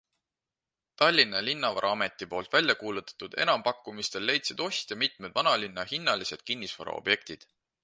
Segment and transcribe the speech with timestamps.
[1.01, 7.51] Tallinna Linnavaraameti poolt välja kuulutatud enampakkumistel leidsid ostja mitmed vanalinna hinnaslised kinnisvaraobjektid.